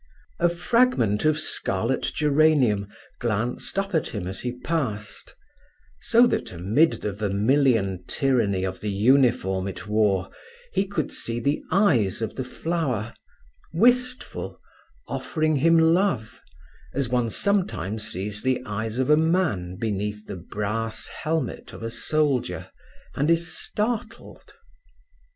[0.39, 2.87] A fragment of scarlet geranium
[3.19, 5.35] glanced up at him as he passed,
[5.99, 10.31] so that amid the vermilion tyranny of the uniform it wore
[10.73, 13.13] he could see the eyes of the flower,
[13.75, 14.59] wistful,
[15.07, 16.41] offering him love,
[16.95, 21.91] as one sometimes see the eyes of a man beneath the brass helmet of a
[21.91, 22.71] soldier,
[23.13, 24.55] and is startled.